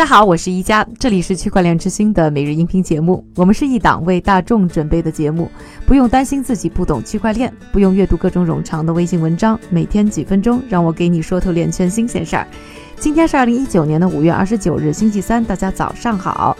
[0.00, 3.22] 大家好，我是一加，这里是区块链之星的每日音频节目。
[3.36, 5.50] 我们是一档为大众准备的节目，
[5.84, 12.46] 不用担心自己不懂区块链，不用阅读各种冗长的微信文章，每天几分钟，让我给你说透链圈新鲜事儿。
[12.96, 16.56] 今天是二零一九年的五月二十九日，星期三，大家早上好。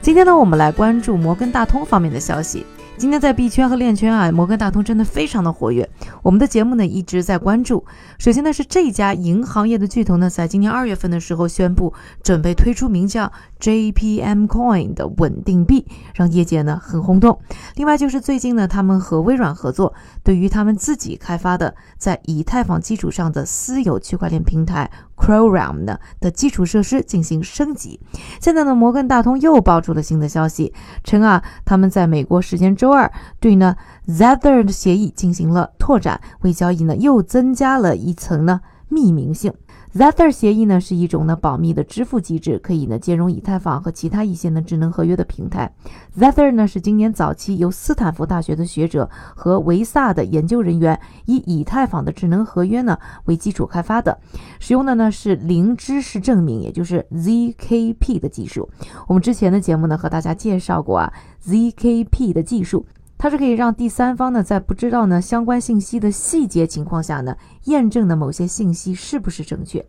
[0.00, 2.64] 今天呢，我们来关注摩根大通方面的消息。
[2.98, 5.86] 今天在币圈和链圈啊，摩根大通真的非常的活跃。
[6.22, 7.84] 我们的节目呢一直在关注。
[8.18, 13.30] 首先呢是这家银行业的巨头呢，在今年二月份的时候宣布准备推出名叫
[13.60, 17.38] JPM Coin 的稳定币，让业界呢很轰动。
[17.74, 19.92] 另外就是最近呢，他们和微软合作，
[20.24, 24.90] 对于他们自己开发的在以太坊基础上的私有区块链平台。
[25.18, 25.84] C r o r a m
[26.20, 28.00] 的基础设施进行升级。
[28.40, 33.76] 现在呢，摩根大通又爆出了新的消息，称啊，他们在美国时间周二对呢
[34.06, 38.60] Zether 的协议进行了拓展，为交易呢又增加了一层呢
[38.90, 39.52] 匿名性。
[39.94, 45.74] ，Zether 协议呢是一种呢保密的支付机制，可以呢兼容以太坊和其他一些呢智能合约的平台。
[46.18, 54.18] Zether 呢是今年早期由斯坦福大学的学者和维萨的研究人员以以太坊的智能合约呢为基础开发的，
[54.60, 58.68] 使用的呢是零知识证明，也就是 ZKP 的技术。
[59.08, 61.12] 我们之前的节目呢和大家介绍过啊
[61.44, 62.86] ZKP 的技术。
[63.18, 69.84] 它是可以让第三方呢，在不知道呢相关信息的细节情况下呢，验证呢某些信息是不是正确。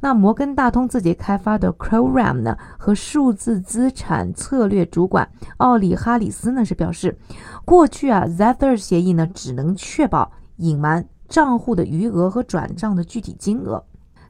[0.00, 7.18] 那摩根大通自己开发的 Crown 呢，和数字资产策略主管奥里哈里斯呢是表示，
[7.64, 13.84] 过去啊 Zether 协议呢只能确保隐瞒账户的余额和转账的具体金额。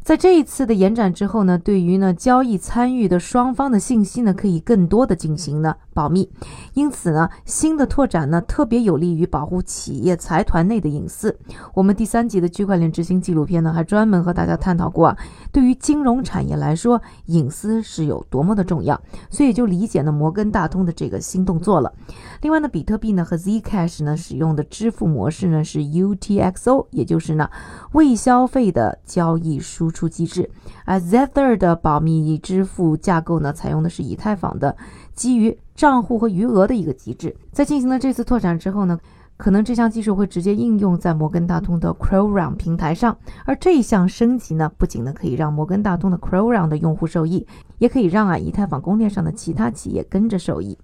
[0.09, 6.31] 在这一次的延展之后呢，对于呢交易参与的双方的信息呢，可以更多的进行呢保密。
[6.73, 11.39] 因此呢，新的拓展呢，特别有利于保护企业财团内的隐私。
[11.75, 15.19] 我们第三集的区块链执行纪录片呢，还专门和大家探讨过啊，
[15.53, 18.98] 对于金融产业来说，隐私是有多么的重要。
[19.29, 21.92] 所以就理解了摩根大通的这个新动作了。
[22.41, 27.51] 另外呢，比特币呢和 Zcash 呢使用的支付模式呢是 UTXO，也就是呢
[27.92, 29.98] 未消费的交易输出。
[29.98, 30.48] 出机制，
[30.85, 34.77] 而，Zether 的保密支付架构呢，采用的是以太坊的
[35.13, 37.35] 基于账户和余额的一个机制。
[37.51, 38.97] 在进行了这次拓展之后呢，
[39.37, 43.19] 可能这项技术会直接应用在摩根大通的 Crown 平台上。
[43.45, 47.45] 而这一项升级呢，不仅呢可以让摩根大通的 Crown 的用户受益，
[47.79, 50.79] 也可以让啊以太坊公链上的其他企业跟着受益。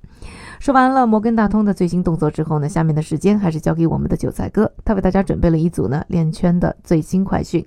[0.58, 7.64] 说完了摩根大通的最新动作之后呢，下面的时间还是交给我们的韭菜哥，他为大家准备了一组呢链圈的最新快讯。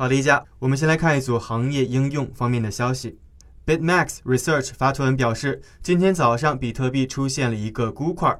[0.00, 3.18] 好的，一家，我们先来看一组行业应用方面的消息。
[3.66, 8.34] BitMax Research 发图文表示，今天早上比特币出现了一个孤块，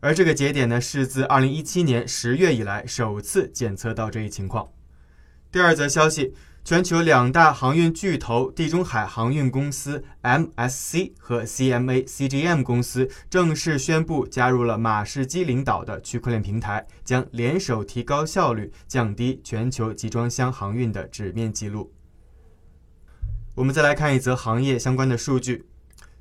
[0.00, 4.68] 而这个节点呢是自2017年10月以来首次检测到这一情况。
[5.50, 6.34] 第二则消息。
[6.66, 21.92] 全球两大航运巨头地中海航运公司 MSC 和 CMA CGM 公司正式宣布加入了马士基领导的区块链平台，将联手提高效率，降低全球集装箱航运的纸面记录。
[23.54, 25.68] 我们再来看一则行业相关的数据。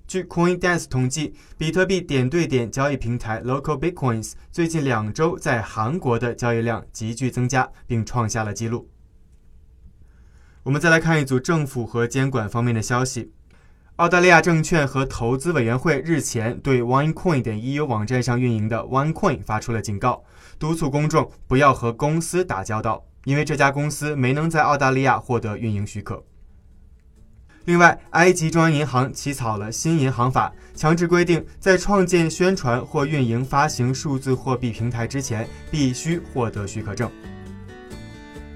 [0.05, 8.87] 据 CoinDesk 统计，比特币点对点交易平台 Local Bitcoins 最近两周在韩国的交易量急剧增加，并创下了纪录。
[10.65, 13.31] 我们再来看一组政府和监管方面的消息。
[13.97, 20.23] 澳大利亚证券和投资委员会日前对 OneCoin 点 EU 网站上运营的 OneCoin 发出了警告，
[20.57, 26.23] 督促公众不要和公司打交道，因为这家公司没能在澳大利亚获得运营许可。
[27.65, 37.07] 另外，埃及中央银行起草了新银行法，强制规定在创建、宣传或运营发行数字货币平台之前，必须获得许可证。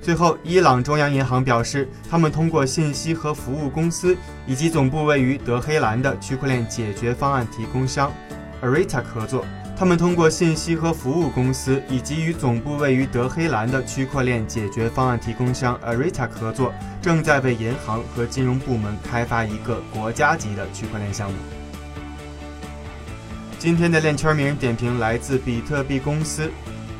[0.09, 8.11] 最后，伊朗中央银行表示，他们通过信息和服务公司以及总部位于德黑兰的区块链解决方案提供商
[8.59, 9.45] Arita 合作。
[9.77, 21.37] 他们通过信息和服务公司以及与总部位于德黑兰的区块链解决方案提供商 Arita 合作，正在为银行和金融部门开发一个国家级的区块链项目。
[23.59, 26.49] 今天的链圈名点评来自比特币公司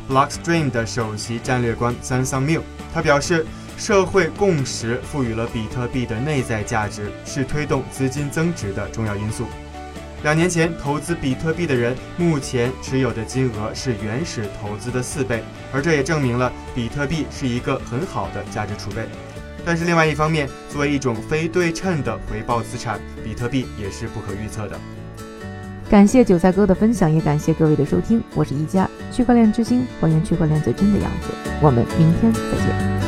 [0.09, 3.45] Blockstream 的首席战略官 s a n s a m i l 他表示，
[3.77, 9.45] 社会共识赋予了比特币的内在价值，是推动资金增值的重要因素。
[10.23, 19.07] 两年前投资比特币的人，目前持有的金额是原始投资的四倍，而这也证明了比特币是一个很好的价值储备。
[19.63, 24.79] 但是另外一方面，作为一种非对称的回报资产，比特币也是不可预测的。
[25.89, 28.21] 感谢韭菜哥的分享，也感谢各位的收听。
[28.35, 31.29] 我是一加区块链之星，还原区块链最真的样子。
[31.63, 32.98] 我们明天再见。